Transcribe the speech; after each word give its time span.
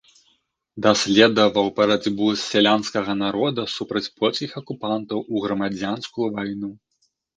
Даследаваў 0.85 1.67
барацьбу 1.79 2.25
сялянскага 2.45 3.13
народа 3.23 3.67
супраць 3.75 4.05
польскіх 4.23 4.51
акупантаў 4.63 5.19
у 5.33 5.43
грамадзянскую 5.45 6.27
вайну. 6.41 6.69